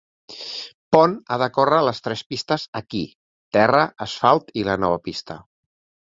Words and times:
Pond 0.95 1.17
ha 1.33 1.37
de 1.41 1.47
córrer 1.57 1.81
les 1.87 1.99
tres 2.07 2.23
pistes 2.33 2.65
aquí: 2.79 3.01
terra, 3.57 3.83
asfalt 4.07 4.49
i 4.63 4.65
la 4.71 4.79
nova 4.85 4.99
pista. 5.09 5.37